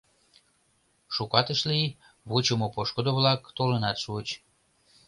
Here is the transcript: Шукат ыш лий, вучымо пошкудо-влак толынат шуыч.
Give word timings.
Шукат 1.15 1.47
ыш 1.53 1.61
лий, 1.69 1.95
вучымо 2.29 2.67
пошкудо-влак 2.75 3.41
толынат 3.57 3.97
шуыч. 4.03 4.27